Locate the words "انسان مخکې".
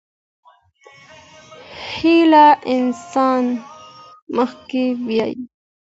2.75-4.83